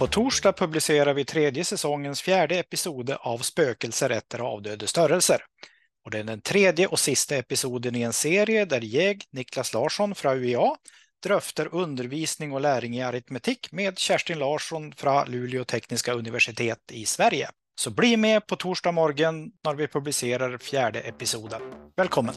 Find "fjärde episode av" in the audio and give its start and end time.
2.22-3.38